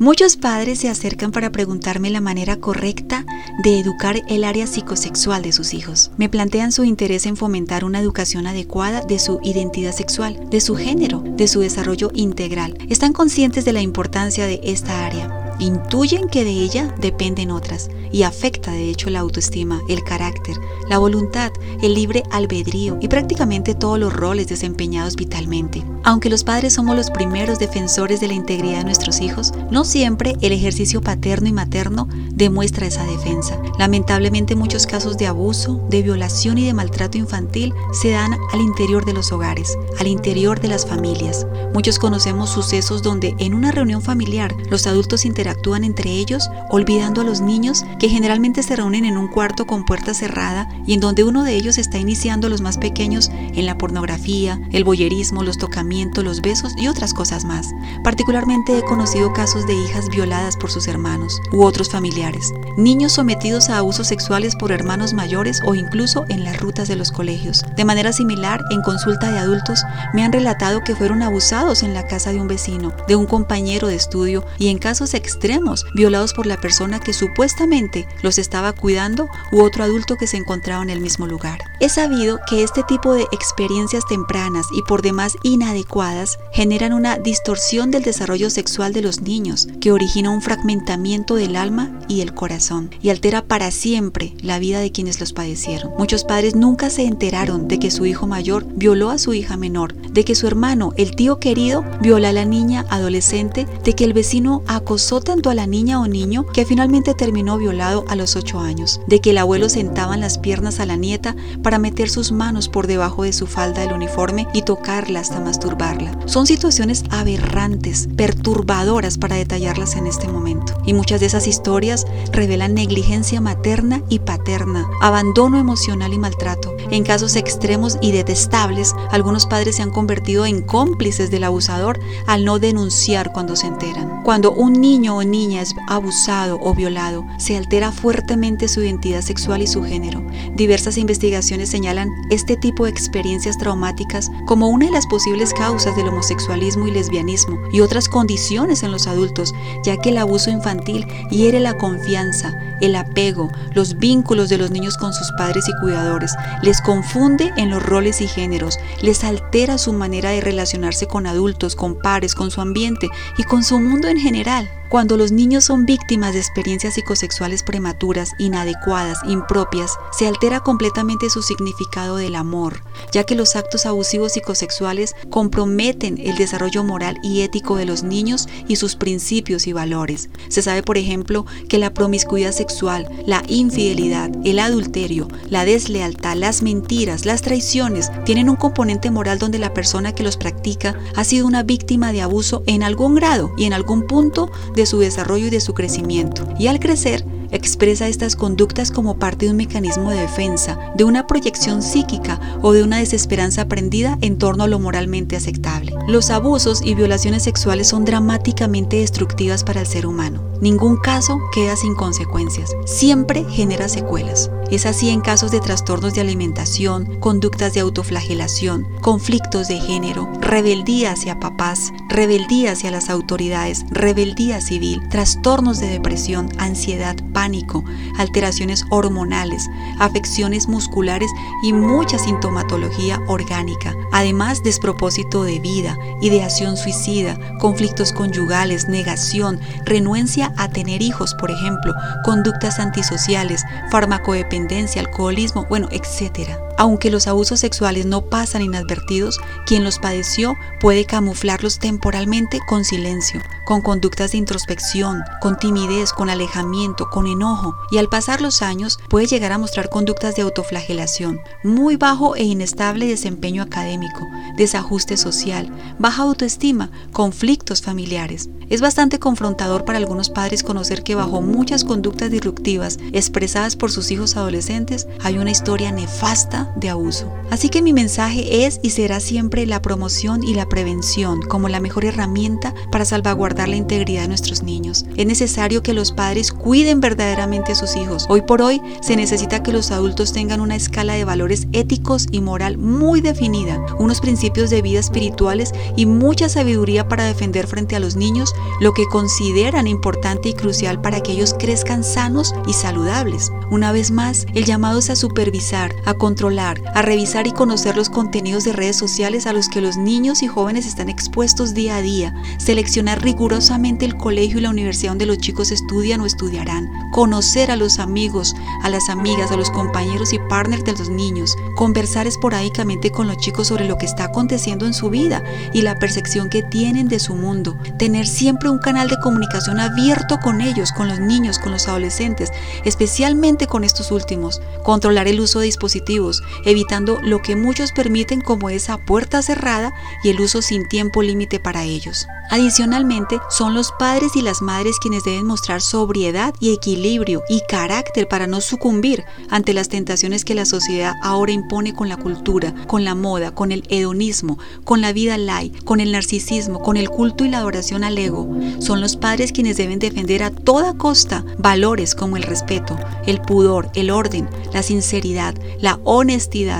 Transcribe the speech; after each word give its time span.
Muchos 0.00 0.38
padres 0.38 0.78
se 0.78 0.88
acercan 0.88 1.30
para 1.30 1.52
preguntarme 1.52 2.08
la 2.08 2.22
manera 2.22 2.56
correcta 2.56 3.26
de 3.62 3.78
educar 3.78 4.22
el 4.28 4.44
área 4.44 4.66
psicosexual 4.66 5.42
de 5.42 5.52
sus 5.52 5.74
hijos. 5.74 6.10
Me 6.16 6.30
plantean 6.30 6.72
su 6.72 6.84
interés 6.84 7.26
en 7.26 7.36
fomentar 7.36 7.84
una 7.84 8.00
educación 8.00 8.46
adecuada 8.46 9.02
de 9.02 9.18
su 9.18 9.40
identidad 9.42 9.92
sexual, 9.92 10.48
de 10.48 10.62
su 10.62 10.74
género, 10.74 11.22
de 11.22 11.46
su 11.46 11.60
desarrollo 11.60 12.10
integral. 12.14 12.78
Están 12.88 13.12
conscientes 13.12 13.66
de 13.66 13.74
la 13.74 13.82
importancia 13.82 14.46
de 14.46 14.60
esta 14.62 15.04
área 15.04 15.39
intuyen 15.60 16.28
que 16.28 16.44
de 16.44 16.50
ella 16.50 16.94
dependen 16.98 17.50
otras 17.50 17.90
y 18.10 18.24
afecta 18.24 18.72
de 18.72 18.90
hecho 18.90 19.10
la 19.10 19.20
autoestima, 19.20 19.82
el 19.88 20.02
carácter, 20.02 20.56
la 20.88 20.98
voluntad, 20.98 21.52
el 21.82 21.94
libre 21.94 22.24
albedrío 22.30 22.98
y 23.00 23.08
prácticamente 23.08 23.74
todos 23.74 23.98
los 23.98 24.12
roles 24.12 24.48
desempeñados 24.48 25.16
vitalmente. 25.16 25.84
Aunque 26.02 26.30
los 26.30 26.44
padres 26.44 26.72
somos 26.72 26.96
los 26.96 27.10
primeros 27.10 27.58
defensores 27.58 28.20
de 28.20 28.28
la 28.28 28.34
integridad 28.34 28.78
de 28.78 28.84
nuestros 28.84 29.20
hijos, 29.20 29.52
no 29.70 29.84
siempre 29.84 30.34
el 30.40 30.52
ejercicio 30.52 31.02
paterno 31.02 31.48
y 31.48 31.52
materno 31.52 32.08
demuestra 32.32 32.86
esa 32.86 33.04
defensa. 33.04 33.60
Lamentablemente 33.78 34.56
muchos 34.56 34.86
casos 34.86 35.18
de 35.18 35.26
abuso, 35.26 35.86
de 35.90 36.02
violación 36.02 36.58
y 36.58 36.64
de 36.64 36.74
maltrato 36.74 37.18
infantil 37.18 37.74
se 37.92 38.10
dan 38.10 38.32
al 38.52 38.60
interior 38.60 39.04
de 39.04 39.12
los 39.12 39.30
hogares, 39.30 39.76
al 39.98 40.06
interior 40.06 40.60
de 40.60 40.68
las 40.68 40.86
familias. 40.86 41.46
Muchos 41.74 41.98
conocemos 41.98 42.50
sucesos 42.50 43.02
donde 43.02 43.34
en 43.38 43.54
una 43.54 43.72
reunión 43.72 44.00
familiar 44.02 44.54
los 44.70 44.86
adultos 44.86 45.24
interactúan 45.24 45.49
actúan 45.50 45.84
entre 45.84 46.10
ellos, 46.10 46.50
olvidando 46.70 47.20
a 47.20 47.24
los 47.24 47.40
niños 47.40 47.84
que 47.98 48.08
generalmente 48.08 48.62
se 48.62 48.76
reúnen 48.76 49.04
en 49.04 49.16
un 49.16 49.28
cuarto 49.28 49.66
con 49.66 49.84
puerta 49.84 50.14
cerrada 50.14 50.68
y 50.86 50.94
en 50.94 51.00
donde 51.00 51.24
uno 51.24 51.44
de 51.44 51.54
ellos 51.54 51.78
está 51.78 51.98
iniciando 51.98 52.46
a 52.46 52.50
los 52.50 52.60
más 52.60 52.78
pequeños 52.78 53.30
en 53.32 53.66
la 53.66 53.76
pornografía, 53.76 54.60
el 54.72 54.84
boyerismo, 54.84 55.42
los 55.42 55.58
tocamientos, 55.58 56.24
los 56.24 56.40
besos 56.40 56.74
y 56.76 56.88
otras 56.88 57.12
cosas 57.12 57.44
más. 57.44 57.70
Particularmente 58.04 58.78
he 58.78 58.82
conocido 58.82 59.32
casos 59.32 59.66
de 59.66 59.74
hijas 59.74 60.08
violadas 60.08 60.56
por 60.56 60.70
sus 60.70 60.88
hermanos 60.88 61.40
u 61.52 61.64
otros 61.64 61.90
familiares, 61.90 62.52
niños 62.76 63.12
sometidos 63.12 63.68
a 63.68 63.78
abusos 63.78 64.08
sexuales 64.08 64.56
por 64.56 64.72
hermanos 64.72 65.12
mayores 65.12 65.60
o 65.64 65.74
incluso 65.74 66.24
en 66.28 66.44
las 66.44 66.60
rutas 66.60 66.88
de 66.88 66.96
los 66.96 67.12
colegios. 67.12 67.64
De 67.76 67.84
manera 67.84 68.12
similar, 68.12 68.62
en 68.70 68.82
consulta 68.82 69.32
de 69.32 69.38
adultos, 69.38 69.82
me 70.14 70.24
han 70.24 70.32
relatado 70.32 70.82
que 70.84 70.94
fueron 70.94 71.22
abusados 71.22 71.82
en 71.82 71.94
la 71.94 72.06
casa 72.06 72.32
de 72.32 72.40
un 72.40 72.48
vecino, 72.48 72.92
de 73.08 73.16
un 73.16 73.26
compañero 73.26 73.88
de 73.88 73.96
estudio 73.96 74.44
y 74.58 74.68
en 74.68 74.78
casos 74.78 75.14
extremos 75.14 75.39
extremos, 75.40 75.86
violados 75.94 76.34
por 76.34 76.44
la 76.44 76.60
persona 76.60 77.00
que 77.00 77.14
supuestamente 77.14 78.06
los 78.22 78.36
estaba 78.36 78.74
cuidando 78.74 79.30
u 79.52 79.62
otro 79.62 79.84
adulto 79.84 80.16
que 80.16 80.26
se 80.26 80.36
encontraba 80.36 80.82
en 80.82 80.90
el 80.90 81.00
mismo 81.00 81.26
lugar. 81.26 81.60
Es 81.80 81.92
sabido 81.92 82.40
que 82.46 82.62
este 82.62 82.82
tipo 82.82 83.14
de 83.14 83.26
experiencias 83.32 84.04
tempranas 84.06 84.66
y 84.76 84.82
por 84.82 85.00
demás 85.00 85.38
inadecuadas 85.42 86.38
generan 86.52 86.92
una 86.92 87.16
distorsión 87.16 87.90
del 87.90 88.02
desarrollo 88.02 88.50
sexual 88.50 88.92
de 88.92 89.00
los 89.00 89.22
niños, 89.22 89.66
que 89.80 89.92
origina 89.92 90.28
un 90.28 90.42
fragmentamiento 90.42 91.36
del 91.36 91.56
alma 91.56 91.90
y 92.06 92.20
el 92.20 92.34
corazón 92.34 92.90
y 93.00 93.08
altera 93.08 93.40
para 93.40 93.70
siempre 93.70 94.34
la 94.42 94.58
vida 94.58 94.80
de 94.80 94.92
quienes 94.92 95.20
los 95.20 95.32
padecieron. 95.32 95.92
Muchos 95.96 96.24
padres 96.24 96.54
nunca 96.54 96.90
se 96.90 97.04
enteraron 97.04 97.66
de 97.66 97.78
que 97.78 97.90
su 97.90 98.04
hijo 98.04 98.26
mayor 98.26 98.66
violó 98.74 99.08
a 99.08 99.16
su 99.16 99.32
hija 99.32 99.56
menor, 99.56 99.94
de 99.94 100.22
que 100.22 100.34
su 100.34 100.46
hermano, 100.46 100.92
el 100.98 101.16
tío 101.16 101.38
querido, 101.40 101.82
viola 102.02 102.28
a 102.28 102.32
la 102.32 102.44
niña 102.44 102.84
adolescente, 102.90 103.66
de 103.84 103.94
que 103.94 104.04
el 104.04 104.12
vecino 104.12 104.62
acosó 104.66 105.19
tanto 105.20 105.50
a 105.50 105.54
la 105.54 105.66
niña 105.66 106.00
o 106.00 106.06
niño 106.06 106.46
que 106.46 106.64
finalmente 106.64 107.14
terminó 107.14 107.58
violado 107.58 108.04
a 108.08 108.16
los 108.16 108.36
8 108.36 108.60
años, 108.60 109.00
de 109.06 109.20
que 109.20 109.30
el 109.30 109.38
abuelo 109.38 109.68
sentaba 109.68 110.14
en 110.14 110.20
las 110.20 110.38
piernas 110.38 110.80
a 110.80 110.86
la 110.86 110.96
nieta 110.96 111.36
para 111.62 111.78
meter 111.78 112.10
sus 112.10 112.32
manos 112.32 112.68
por 112.68 112.86
debajo 112.86 113.22
de 113.24 113.32
su 113.32 113.46
falda 113.46 113.82
del 113.82 113.92
uniforme 113.92 114.46
y 114.52 114.62
tocarla 114.62 115.20
hasta 115.20 115.40
masturbarla. 115.40 116.18
Son 116.26 116.46
situaciones 116.46 117.04
aberrantes, 117.10 118.08
perturbadoras 118.16 119.18
para 119.18 119.36
detallarlas 119.36 119.96
en 119.96 120.06
este 120.06 120.28
momento. 120.28 120.74
Y 120.86 120.94
muchas 120.94 121.20
de 121.20 121.26
esas 121.26 121.46
historias 121.46 122.06
revelan 122.32 122.74
negligencia 122.74 123.40
materna 123.40 124.02
y 124.08 124.20
paterna, 124.20 124.88
abandono 125.00 125.58
emocional 125.58 126.12
y 126.12 126.18
maltrato. 126.18 126.74
En 126.90 127.04
casos 127.04 127.36
extremos 127.36 127.98
y 128.00 128.12
detestables, 128.12 128.94
algunos 129.10 129.46
padres 129.46 129.76
se 129.76 129.82
han 129.82 129.90
convertido 129.90 130.46
en 130.46 130.62
cómplices 130.62 131.30
del 131.30 131.44
abusador 131.44 132.00
al 132.26 132.44
no 132.44 132.58
denunciar 132.58 133.32
cuando 133.32 133.56
se 133.56 133.66
enteran. 133.66 134.22
Cuando 134.24 134.52
un 134.52 134.80
niño 134.80 135.20
niña 135.24 135.62
es 135.62 135.74
abusado 135.88 136.58
o 136.60 136.74
violado, 136.74 137.24
se 137.38 137.56
altera 137.56 137.92
fuertemente 137.92 138.68
su 138.68 138.82
identidad 138.82 139.22
sexual 139.22 139.62
y 139.62 139.66
su 139.66 139.82
género. 139.82 140.22
Diversas 140.54 140.98
investigaciones 140.98 141.68
señalan 141.68 142.10
este 142.30 142.56
tipo 142.56 142.84
de 142.84 142.90
experiencias 142.90 143.58
traumáticas 143.58 144.30
como 144.46 144.68
una 144.68 144.86
de 144.86 144.92
las 144.92 145.06
posibles 145.06 145.52
causas 145.54 145.96
del 145.96 146.08
homosexualismo 146.08 146.86
y 146.86 146.92
lesbianismo 146.92 147.58
y 147.72 147.80
otras 147.80 148.08
condiciones 148.08 148.82
en 148.82 148.92
los 148.92 149.06
adultos, 149.06 149.54
ya 149.84 149.96
que 149.96 150.10
el 150.10 150.18
abuso 150.18 150.50
infantil 150.50 151.06
hiere 151.30 151.60
la 151.60 151.76
confianza, 151.76 152.54
el 152.80 152.96
apego, 152.96 153.50
los 153.74 153.98
vínculos 153.98 154.48
de 154.48 154.58
los 154.58 154.70
niños 154.70 154.96
con 154.96 155.12
sus 155.12 155.30
padres 155.36 155.68
y 155.68 155.80
cuidadores, 155.82 156.32
confunde 156.80 157.52
en 157.56 157.70
los 157.70 157.82
roles 157.82 158.20
y 158.20 158.28
géneros, 158.28 158.78
les 159.02 159.24
altera 159.24 159.76
su 159.78 159.92
manera 159.92 160.30
de 160.30 160.40
relacionarse 160.40 161.06
con 161.06 161.26
adultos, 161.26 161.74
con 161.74 161.98
pares, 161.98 162.36
con 162.36 162.50
su 162.50 162.60
ambiente 162.60 163.08
y 163.36 163.42
con 163.42 163.64
su 163.64 163.80
mundo 163.80 164.06
en 164.06 164.18
general. 164.18 164.70
Cuando 164.90 165.16
los 165.16 165.30
niños 165.30 165.66
son 165.66 165.86
víctimas 165.86 166.32
de 166.32 166.40
experiencias 166.40 166.94
psicosexuales 166.94 167.62
prematuras, 167.62 168.32
inadecuadas, 168.38 169.20
impropias, 169.24 169.92
se 170.10 170.26
altera 170.26 170.58
completamente 170.58 171.30
su 171.30 171.42
significado 171.42 172.16
del 172.16 172.34
amor, 172.34 172.82
ya 173.12 173.22
que 173.22 173.36
los 173.36 173.54
actos 173.54 173.86
abusivos 173.86 174.32
psicosexuales 174.32 175.14
comprometen 175.30 176.18
el 176.18 176.36
desarrollo 176.36 176.82
moral 176.82 177.20
y 177.22 177.42
ético 177.42 177.76
de 177.76 177.84
los 177.84 178.02
niños 178.02 178.48
y 178.66 178.74
sus 178.74 178.96
principios 178.96 179.68
y 179.68 179.72
valores. 179.72 180.28
Se 180.48 180.60
sabe, 180.60 180.82
por 180.82 180.98
ejemplo, 180.98 181.46
que 181.68 181.78
la 181.78 181.94
promiscuidad 181.94 182.50
sexual, 182.50 183.08
la 183.26 183.44
infidelidad, 183.46 184.32
el 184.44 184.58
adulterio, 184.58 185.28
la 185.48 185.64
deslealtad, 185.64 186.34
las 186.34 186.62
mentiras, 186.62 187.26
las 187.26 187.42
traiciones, 187.42 188.10
tienen 188.24 188.50
un 188.50 188.56
componente 188.56 189.12
moral 189.12 189.38
donde 189.38 189.60
la 189.60 189.72
persona 189.72 190.16
que 190.16 190.24
los 190.24 190.36
practica 190.36 190.98
ha 191.14 191.22
sido 191.22 191.46
una 191.46 191.62
víctima 191.62 192.10
de 192.10 192.22
abuso 192.22 192.64
en 192.66 192.82
algún 192.82 193.14
grado 193.14 193.52
y 193.56 193.66
en 193.66 193.72
algún 193.72 194.08
punto 194.08 194.50
de 194.74 194.79
de 194.80 194.86
su 194.86 194.98
desarrollo 194.98 195.46
y 195.46 195.50
de 195.50 195.60
su 195.60 195.74
crecimiento. 195.74 196.48
Y 196.58 196.66
al 196.66 196.80
crecer, 196.80 197.24
expresa 197.52 198.08
estas 198.08 198.36
conductas 198.36 198.90
como 198.90 199.18
parte 199.18 199.46
de 199.46 199.52
un 199.52 199.56
mecanismo 199.56 200.10
de 200.10 200.20
defensa, 200.20 200.78
de 200.94 201.04
una 201.04 201.26
proyección 201.26 201.82
psíquica 201.82 202.40
o 202.62 202.72
de 202.72 202.82
una 202.82 202.98
desesperanza 202.98 203.62
aprendida 203.62 204.18
en 204.20 204.38
torno 204.38 204.64
a 204.64 204.68
lo 204.68 204.78
moralmente 204.78 205.36
aceptable. 205.36 205.94
Los 206.08 206.30
abusos 206.30 206.82
y 206.82 206.94
violaciones 206.94 207.42
sexuales 207.44 207.88
son 207.88 208.04
dramáticamente 208.04 208.98
destructivas 208.98 209.64
para 209.64 209.80
el 209.80 209.86
ser 209.86 210.06
humano. 210.06 210.50
Ningún 210.60 210.98
caso 210.98 211.38
queda 211.54 211.74
sin 211.74 211.94
consecuencias, 211.94 212.72
siempre 212.84 213.46
genera 213.48 213.88
secuelas. 213.88 214.50
Es 214.70 214.84
así 214.84 215.08
en 215.08 215.20
casos 215.20 215.50
de 215.50 215.60
trastornos 215.60 216.14
de 216.14 216.20
alimentación, 216.20 217.18
conductas 217.18 217.72
de 217.72 217.80
autoflagelación, 217.80 218.86
conflictos 219.00 219.68
de 219.68 219.80
género, 219.80 220.30
rebeldía 220.40 221.12
hacia 221.12 221.40
papás, 221.40 221.92
rebeldía 222.08 222.72
hacia 222.72 222.90
las 222.90 223.08
autoridades, 223.08 223.84
rebeldía 223.90 224.60
civil, 224.60 225.00
trastornos 225.08 225.80
de 225.80 225.88
depresión, 225.88 226.50
ansiedad, 226.58 227.16
pánico, 227.40 227.82
alteraciones 228.18 228.84
hormonales, 228.90 229.66
afecciones 229.98 230.68
musculares 230.68 231.30
y 231.62 231.72
mucha 231.72 232.18
sintomatología 232.18 233.18
orgánica. 233.28 233.94
Además, 234.12 234.62
despropósito 234.62 235.42
de 235.44 235.58
vida, 235.58 235.96
ideación 236.20 236.76
suicida, 236.76 237.38
conflictos 237.58 238.12
conyugales, 238.12 238.88
negación, 238.88 239.58
renuencia 239.86 240.52
a 240.58 240.68
tener 240.68 241.00
hijos, 241.00 241.34
por 241.40 241.50
ejemplo, 241.50 241.94
conductas 242.26 242.78
antisociales, 242.78 243.64
farmacodependencia, 243.90 245.00
alcoholismo, 245.00 245.64
bueno, 245.70 245.88
etcétera. 245.90 246.69
Aunque 246.80 247.10
los 247.10 247.26
abusos 247.26 247.60
sexuales 247.60 248.06
no 248.06 248.22
pasan 248.22 248.62
inadvertidos, 248.62 249.38
quien 249.66 249.84
los 249.84 249.98
padeció 249.98 250.56
puede 250.80 251.04
camuflarlos 251.04 251.78
temporalmente 251.78 252.58
con 252.66 252.86
silencio, 252.86 253.42
con 253.66 253.82
conductas 253.82 254.32
de 254.32 254.38
introspección, 254.38 255.20
con 255.42 255.58
timidez, 255.58 256.14
con 256.14 256.30
alejamiento, 256.30 257.10
con 257.10 257.26
enojo, 257.26 257.76
y 257.90 257.98
al 257.98 258.08
pasar 258.08 258.40
los 258.40 258.62
años 258.62 258.98
puede 259.10 259.26
llegar 259.26 259.52
a 259.52 259.58
mostrar 259.58 259.90
conductas 259.90 260.36
de 260.36 260.42
autoflagelación, 260.42 261.40
muy 261.62 261.96
bajo 261.96 262.34
e 262.34 262.44
inestable 262.44 263.06
desempeño 263.06 263.62
académico, 263.62 264.26
desajuste 264.56 265.18
social, 265.18 265.70
baja 265.98 266.22
autoestima, 266.22 266.90
conflictos 267.12 267.82
familiares. 267.82 268.48
Es 268.70 268.80
bastante 268.80 269.18
confrontador 269.18 269.84
para 269.84 269.98
algunos 269.98 270.30
padres 270.30 270.62
conocer 270.62 271.02
que 271.02 271.16
bajo 271.16 271.42
muchas 271.42 271.84
conductas 271.84 272.30
disruptivas 272.30 272.98
expresadas 273.12 273.76
por 273.76 273.90
sus 273.90 274.10
hijos 274.12 274.36
adolescentes 274.36 275.08
hay 275.22 275.38
una 275.38 275.50
historia 275.50 275.90
nefasta 275.90 276.69
de 276.76 276.90
abuso. 276.90 277.32
Así 277.50 277.68
que 277.68 277.82
mi 277.82 277.92
mensaje 277.92 278.64
es 278.64 278.78
y 278.82 278.90
será 278.90 279.20
siempre 279.20 279.66
la 279.66 279.82
promoción 279.82 280.42
y 280.42 280.54
la 280.54 280.68
prevención 280.68 281.42
como 281.42 281.68
la 281.68 281.80
mejor 281.80 282.04
herramienta 282.04 282.74
para 282.92 283.04
salvaguardar 283.04 283.68
la 283.68 283.76
integridad 283.76 284.22
de 284.22 284.28
nuestros 284.28 284.62
niños. 284.62 285.04
Es 285.16 285.26
necesario 285.26 285.82
que 285.82 285.94
los 285.94 286.12
padres 286.12 286.52
cuiden 286.52 287.00
verdaderamente 287.00 287.72
a 287.72 287.74
sus 287.74 287.96
hijos. 287.96 288.26
Hoy 288.28 288.42
por 288.42 288.62
hoy 288.62 288.80
se 289.00 289.16
necesita 289.16 289.62
que 289.62 289.72
los 289.72 289.90
adultos 289.90 290.32
tengan 290.32 290.60
una 290.60 290.76
escala 290.76 291.14
de 291.14 291.24
valores 291.24 291.66
éticos 291.72 292.26
y 292.30 292.40
moral 292.40 292.78
muy 292.78 293.20
definida, 293.20 293.84
unos 293.98 294.20
principios 294.20 294.70
de 294.70 294.82
vida 294.82 295.00
espirituales 295.00 295.72
y 295.96 296.06
mucha 296.06 296.48
sabiduría 296.48 297.08
para 297.08 297.24
defender 297.24 297.66
frente 297.66 297.96
a 297.96 298.00
los 298.00 298.16
niños 298.16 298.54
lo 298.80 298.92
que 298.92 299.06
consideran 299.06 299.86
importante 299.86 300.50
y 300.50 300.54
crucial 300.54 301.00
para 301.00 301.20
que 301.20 301.32
ellos 301.32 301.54
crezcan 301.58 302.04
sanos 302.04 302.54
y 302.66 302.74
saludables. 302.74 303.50
Una 303.70 303.92
vez 303.92 304.10
más, 304.10 304.46
el 304.54 304.64
llamado 304.64 304.98
es 304.98 305.10
a 305.10 305.16
supervisar, 305.16 305.94
a 306.04 306.14
controlar, 306.14 306.59
a 306.68 307.02
revisar 307.02 307.46
y 307.46 307.52
conocer 307.52 307.96
los 307.96 308.10
contenidos 308.10 308.64
de 308.64 308.72
redes 308.72 308.96
sociales 308.96 309.46
a 309.46 309.52
los 309.52 309.68
que 309.68 309.80
los 309.80 309.96
niños 309.96 310.42
y 310.42 310.46
jóvenes 310.46 310.86
están 310.86 311.08
expuestos 311.08 311.74
día 311.74 311.96
a 311.96 312.02
día, 312.02 312.34
seleccionar 312.58 313.22
rigurosamente 313.22 314.04
el 314.04 314.16
colegio 314.16 314.58
y 314.58 314.62
la 314.62 314.70
universidad 314.70 315.12
donde 315.12 315.26
los 315.26 315.38
chicos 315.38 315.70
estudian 315.70 316.20
o 316.20 316.26
estudiarán, 316.26 316.90
conocer 317.12 317.70
a 317.70 317.76
los 317.76 317.98
amigos, 317.98 318.54
a 318.82 318.90
las 318.90 319.08
amigas, 319.08 319.50
a 319.50 319.56
los 319.56 319.70
compañeros 319.70 320.32
y 320.32 320.38
partners 320.38 320.84
de 320.84 320.92
los 320.92 321.08
niños, 321.08 321.56
conversar 321.76 322.26
esporádicamente 322.26 323.10
con 323.10 323.26
los 323.26 323.38
chicos 323.38 323.68
sobre 323.68 323.86
lo 323.86 323.96
que 323.96 324.06
está 324.06 324.24
aconteciendo 324.24 324.86
en 324.86 324.94
su 324.94 325.08
vida 325.10 325.42
y 325.72 325.82
la 325.82 325.98
percepción 325.98 326.50
que 326.50 326.62
tienen 326.62 327.08
de 327.08 327.20
su 327.20 327.34
mundo, 327.34 327.76
tener 327.98 328.26
siempre 328.26 328.68
un 328.68 328.78
canal 328.78 329.08
de 329.08 329.18
comunicación 329.20 329.80
abierto 329.80 330.38
con 330.42 330.60
ellos, 330.60 330.92
con 330.92 331.08
los 331.08 331.20
niños, 331.20 331.58
con 331.58 331.72
los 331.72 331.88
adolescentes, 331.88 332.52
especialmente 332.84 333.66
con 333.66 333.84
estos 333.84 334.10
últimos, 334.10 334.60
controlar 334.84 335.26
el 335.26 335.40
uso 335.40 335.60
de 335.60 335.66
dispositivos, 335.66 336.39
evitando 336.64 337.20
lo 337.22 337.42
que 337.42 337.56
muchos 337.56 337.92
permiten 337.92 338.40
como 338.40 338.70
esa 338.70 338.98
puerta 338.98 339.42
cerrada 339.42 339.92
y 340.22 340.30
el 340.30 340.40
uso 340.40 340.62
sin 340.62 340.88
tiempo 340.88 341.22
límite 341.22 341.60
para 341.60 341.84
ellos. 341.84 342.26
Adicionalmente, 342.50 343.38
son 343.48 343.74
los 343.74 343.92
padres 343.92 344.34
y 344.34 344.42
las 344.42 344.60
madres 344.60 344.98
quienes 345.00 345.22
deben 345.22 345.46
mostrar 345.46 345.80
sobriedad 345.80 346.52
y 346.58 346.74
equilibrio 346.74 347.44
y 347.48 347.62
carácter 347.68 348.26
para 348.26 348.48
no 348.48 348.60
sucumbir 348.60 349.24
ante 349.50 349.72
las 349.72 349.88
tentaciones 349.88 350.44
que 350.44 350.56
la 350.56 350.64
sociedad 350.64 351.14
ahora 351.22 351.52
impone 351.52 351.94
con 351.94 352.08
la 352.08 352.16
cultura, 352.16 352.74
con 352.88 353.04
la 353.04 353.14
moda, 353.14 353.54
con 353.54 353.70
el 353.70 353.84
hedonismo, 353.88 354.58
con 354.82 355.00
la 355.00 355.12
vida 355.12 355.38
light, 355.38 355.84
con 355.84 356.00
el 356.00 356.10
narcisismo, 356.10 356.80
con 356.80 356.96
el 356.96 357.08
culto 357.08 357.44
y 357.44 357.50
la 357.50 357.58
adoración 357.58 358.02
al 358.02 358.18
ego. 358.18 358.48
Son 358.80 359.00
los 359.00 359.16
padres 359.16 359.52
quienes 359.52 359.76
deben 359.76 360.00
defender 360.00 360.42
a 360.42 360.50
toda 360.50 360.94
costa 360.94 361.44
valores 361.58 362.16
como 362.16 362.36
el 362.36 362.42
respeto, 362.42 362.98
el 363.26 363.40
pudor, 363.40 363.90
el 363.94 364.10
orden, 364.10 364.48
la 364.72 364.82
sinceridad, 364.82 365.54
la 365.80 366.00
honestidad, 366.02 366.29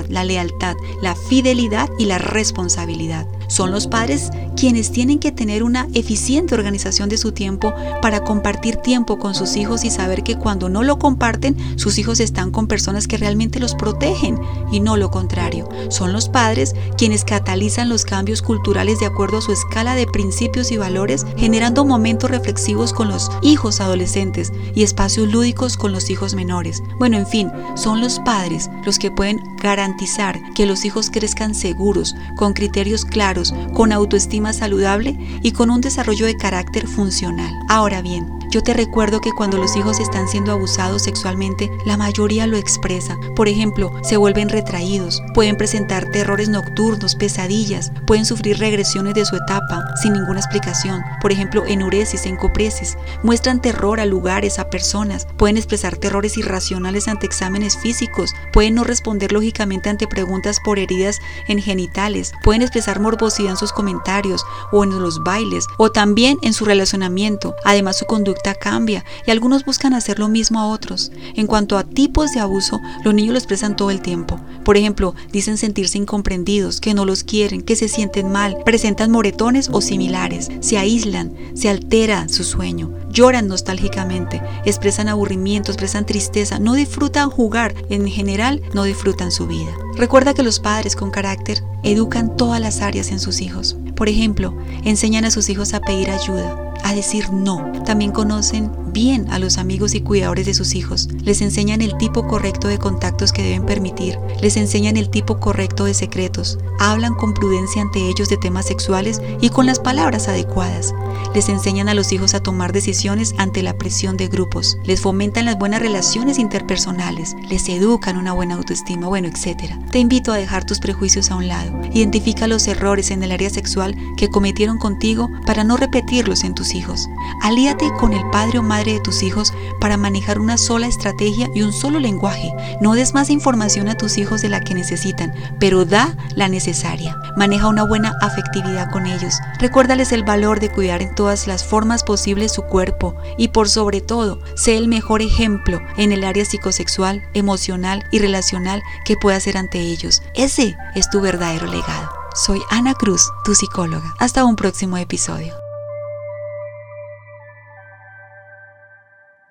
la 0.09 0.23
lealtad, 0.23 0.75
la 1.01 1.15
fidelidad 1.15 1.89
y 1.97 2.05
la 2.05 2.17
responsabilidad. 2.17 3.27
Son 3.51 3.69
los 3.69 3.85
padres 3.85 4.29
quienes 4.55 4.93
tienen 4.93 5.19
que 5.19 5.33
tener 5.33 5.61
una 5.61 5.89
eficiente 5.93 6.55
organización 6.55 7.09
de 7.09 7.17
su 7.17 7.33
tiempo 7.33 7.73
para 8.01 8.23
compartir 8.23 8.77
tiempo 8.77 9.19
con 9.19 9.35
sus 9.35 9.57
hijos 9.57 9.83
y 9.83 9.89
saber 9.89 10.23
que 10.23 10.37
cuando 10.37 10.69
no 10.69 10.83
lo 10.83 10.97
comparten, 10.97 11.57
sus 11.77 11.97
hijos 11.97 12.21
están 12.21 12.51
con 12.51 12.67
personas 12.67 13.09
que 13.09 13.17
realmente 13.17 13.59
los 13.59 13.75
protegen 13.75 14.39
y 14.71 14.79
no 14.79 14.95
lo 14.95 15.11
contrario. 15.11 15.67
Son 15.89 16.13
los 16.13 16.29
padres 16.29 16.75
quienes 16.97 17.25
catalizan 17.25 17.89
los 17.89 18.05
cambios 18.05 18.41
culturales 18.41 19.01
de 19.01 19.05
acuerdo 19.05 19.39
a 19.39 19.41
su 19.41 19.51
escala 19.51 19.95
de 19.95 20.07
principios 20.07 20.71
y 20.71 20.77
valores, 20.77 21.25
generando 21.35 21.83
momentos 21.83 22.31
reflexivos 22.31 22.93
con 22.93 23.09
los 23.09 23.29
hijos 23.41 23.81
adolescentes 23.81 24.53
y 24.75 24.83
espacios 24.83 25.29
lúdicos 25.29 25.75
con 25.75 25.91
los 25.91 26.09
hijos 26.09 26.35
menores. 26.35 26.81
Bueno, 26.99 27.17
en 27.17 27.27
fin, 27.27 27.51
son 27.75 27.99
los 27.99 28.19
padres 28.19 28.69
los 28.85 28.97
que 28.97 29.11
pueden 29.11 29.41
garantizar 29.61 30.39
que 30.55 30.65
los 30.65 30.85
hijos 30.85 31.09
crezcan 31.09 31.53
seguros, 31.53 32.15
con 32.37 32.53
criterios 32.53 33.03
claros, 33.03 33.40
con 33.73 33.91
autoestima 33.91 34.53
saludable 34.53 35.17
y 35.41 35.51
con 35.51 35.69
un 35.69 35.81
desarrollo 35.81 36.25
de 36.25 36.37
carácter 36.37 36.87
funcional. 36.87 37.51
Ahora 37.67 38.01
bien, 38.01 38.40
yo 38.51 38.61
te 38.61 38.73
recuerdo 38.73 39.21
que 39.21 39.31
cuando 39.31 39.57
los 39.57 39.77
hijos 39.77 40.01
están 40.01 40.27
siendo 40.27 40.51
abusados 40.51 41.03
sexualmente, 41.03 41.71
la 41.85 41.95
mayoría 41.95 42.47
lo 42.47 42.57
expresa. 42.57 43.17
Por 43.33 43.47
ejemplo, 43.47 43.93
se 44.03 44.17
vuelven 44.17 44.49
retraídos, 44.49 45.23
pueden 45.33 45.55
presentar 45.55 46.11
terrores 46.11 46.49
nocturnos, 46.49 47.15
pesadillas, 47.15 47.93
pueden 48.05 48.25
sufrir 48.25 48.59
regresiones 48.59 49.13
de 49.13 49.23
su 49.23 49.37
etapa 49.37 49.81
sin 50.01 50.11
ninguna 50.13 50.41
explicación. 50.41 51.01
Por 51.21 51.31
ejemplo, 51.31 51.63
enuresis, 51.65 52.25
encopresis. 52.25 52.97
Muestran 53.23 53.61
terror 53.61 54.01
a 54.01 54.05
lugares, 54.05 54.59
a 54.59 54.69
personas, 54.69 55.27
pueden 55.37 55.55
expresar 55.55 55.95
terrores 55.95 56.37
irracionales 56.37 57.07
ante 57.07 57.27
exámenes 57.27 57.77
físicos, 57.77 58.33
pueden 58.51 58.75
no 58.75 58.83
responder 58.83 59.31
lógicamente 59.31 59.89
ante 59.89 60.07
preguntas 60.07 60.59
por 60.59 60.77
heridas 60.77 61.19
en 61.47 61.61
genitales, 61.61 62.33
pueden 62.43 62.63
expresar 62.63 62.99
morbosidad 62.99 63.51
en 63.51 63.57
sus 63.57 63.71
comentarios 63.71 64.43
o 64.73 64.83
en 64.83 65.01
los 65.01 65.23
bailes 65.23 65.67
o 65.77 65.89
también 65.89 66.37
en 66.41 66.51
su 66.51 66.65
relacionamiento. 66.65 67.55
Además, 67.63 67.97
su 67.97 68.05
conducta 68.05 68.40
cambia 68.55 69.05
y 69.25 69.31
algunos 69.31 69.65
buscan 69.65 69.93
hacer 69.93 70.19
lo 70.19 70.27
mismo 70.27 70.59
a 70.59 70.67
otros. 70.67 71.11
En 71.35 71.47
cuanto 71.47 71.77
a 71.77 71.83
tipos 71.83 72.31
de 72.31 72.39
abuso, 72.39 72.79
los 73.03 73.13
niños 73.13 73.33
lo 73.33 73.37
expresan 73.37 73.75
todo 73.75 73.91
el 73.91 74.01
tiempo. 74.01 74.39
Por 74.63 74.77
ejemplo, 74.77 75.15
dicen 75.31 75.57
sentirse 75.57 75.97
incomprendidos, 75.97 76.81
que 76.81 76.93
no 76.93 77.05
los 77.05 77.23
quieren, 77.23 77.61
que 77.61 77.75
se 77.75 77.87
sienten 77.87 78.31
mal, 78.31 78.57
presentan 78.65 79.11
moretones 79.11 79.69
o 79.71 79.81
similares, 79.81 80.49
se 80.59 80.77
aíslan, 80.77 81.33
se 81.53 81.69
altera 81.69 82.27
su 82.29 82.43
sueño, 82.43 82.91
lloran 83.09 83.47
nostálgicamente, 83.47 84.41
expresan 84.65 85.09
aburrimiento, 85.09 85.71
expresan 85.71 86.05
tristeza, 86.05 86.59
no 86.59 86.73
disfrutan 86.73 87.29
jugar, 87.29 87.73
en 87.89 88.07
general 88.07 88.61
no 88.73 88.83
disfrutan 88.83 89.31
su 89.31 89.47
vida. 89.47 89.71
Recuerda 89.95 90.33
que 90.33 90.43
los 90.43 90.59
padres 90.59 90.95
con 90.95 91.11
carácter 91.11 91.63
educan 91.83 92.35
todas 92.35 92.61
las 92.61 92.81
áreas 92.81 93.11
en 93.11 93.19
sus 93.19 93.41
hijos. 93.41 93.75
Por 93.95 94.09
ejemplo, 94.09 94.55
enseñan 94.83 95.25
a 95.25 95.31
sus 95.31 95.49
hijos 95.49 95.73
a 95.73 95.79
pedir 95.79 96.09
ayuda, 96.09 96.70
decir 96.93 97.31
no. 97.31 97.71
También 97.85 98.11
conocen 98.11 98.71
bien 98.91 99.29
a 99.31 99.39
los 99.39 99.57
amigos 99.57 99.95
y 99.95 100.01
cuidadores 100.01 100.45
de 100.45 100.53
sus 100.53 100.75
hijos. 100.75 101.09
Les 101.23 101.41
enseñan 101.41 101.81
el 101.81 101.97
tipo 101.97 102.27
correcto 102.27 102.67
de 102.67 102.77
contactos 102.77 103.31
que 103.31 103.43
deben 103.43 103.65
permitir. 103.65 104.17
Les 104.41 104.57
enseñan 104.57 104.97
el 104.97 105.09
tipo 105.09 105.39
correcto 105.39 105.85
de 105.85 105.93
secretos. 105.93 106.59
Hablan 106.79 107.15
con 107.15 107.33
prudencia 107.33 107.81
ante 107.81 108.07
ellos 108.07 108.29
de 108.29 108.37
temas 108.37 108.65
sexuales 108.65 109.21
y 109.39 109.49
con 109.49 109.65
las 109.65 109.79
palabras 109.79 110.27
adecuadas. 110.27 110.93
Les 111.33 111.47
enseñan 111.49 111.89
a 111.89 111.93
los 111.93 112.11
hijos 112.11 112.33
a 112.33 112.41
tomar 112.41 112.73
decisiones 112.73 113.33
ante 113.37 113.63
la 113.63 113.77
presión 113.77 114.17
de 114.17 114.27
grupos. 114.27 114.77
Les 114.83 115.01
fomentan 115.01 115.45
las 115.45 115.57
buenas 115.57 115.81
relaciones 115.81 116.39
interpersonales. 116.39 117.35
Les 117.49 117.69
educan 117.69 118.17
una 118.17 118.33
buena 118.33 118.55
autoestima, 118.55 119.07
bueno, 119.07 119.27
etc. 119.27 119.73
Te 119.91 119.99
invito 119.99 120.33
a 120.33 120.37
dejar 120.37 120.65
tus 120.65 120.79
prejuicios 120.79 121.31
a 121.31 121.35
un 121.35 121.47
lado. 121.47 121.71
Identifica 121.93 122.47
los 122.47 122.67
errores 122.67 123.11
en 123.11 123.23
el 123.23 123.31
área 123.31 123.49
sexual 123.49 123.95
que 124.17 124.29
cometieron 124.29 124.77
contigo 124.77 125.29
para 125.45 125.63
no 125.63 125.77
repetirlos 125.77 126.43
en 126.43 126.53
tus 126.53 126.73
hijos. 126.73 127.07
Alíate 127.41 127.91
con 127.99 128.13
el 128.13 128.29
padre 128.31 128.59
o 128.59 128.63
de 128.85 128.99
tus 128.99 129.23
hijos 129.23 129.53
para 129.79 129.97
manejar 129.97 130.39
una 130.39 130.57
sola 130.57 130.87
estrategia 130.87 131.49
y 131.53 131.61
un 131.61 131.73
solo 131.73 131.99
lenguaje. 131.99 132.53
No 132.81 132.93
des 132.93 133.13
más 133.13 133.29
información 133.29 133.89
a 133.89 133.95
tus 133.95 134.17
hijos 134.17 134.41
de 134.41 134.49
la 134.49 134.61
que 134.61 134.73
necesitan, 134.73 135.33
pero 135.59 135.85
da 135.85 136.15
la 136.35 136.47
necesaria. 136.47 137.17
Maneja 137.37 137.67
una 137.67 137.83
buena 137.83 138.13
afectividad 138.21 138.91
con 138.91 139.05
ellos. 139.05 139.35
Recuérdales 139.59 140.11
el 140.11 140.23
valor 140.23 140.59
de 140.59 140.71
cuidar 140.71 141.01
en 141.01 141.13
todas 141.15 141.47
las 141.47 141.63
formas 141.63 142.03
posibles 142.03 142.51
su 142.51 142.63
cuerpo 142.63 143.15
y 143.37 143.49
por 143.49 143.69
sobre 143.69 144.01
todo, 144.01 144.39
sé 144.55 144.77
el 144.77 144.87
mejor 144.87 145.21
ejemplo 145.21 145.79
en 145.97 146.11
el 146.11 146.23
área 146.23 146.45
psicosexual, 146.45 147.21
emocional 147.33 148.03
y 148.11 148.19
relacional 148.19 148.81
que 149.05 149.17
puedas 149.17 149.43
ser 149.43 149.57
ante 149.57 149.79
ellos. 149.79 150.21
Ese 150.35 150.75
es 150.95 151.09
tu 151.09 151.21
verdadero 151.21 151.67
legado. 151.67 152.09
Soy 152.33 152.61
Ana 152.69 152.93
Cruz, 152.93 153.29
tu 153.43 153.55
psicóloga. 153.55 154.13
Hasta 154.19 154.45
un 154.45 154.55
próximo 154.55 154.97
episodio. 154.97 155.60